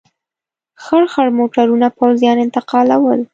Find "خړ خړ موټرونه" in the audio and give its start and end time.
0.83-1.87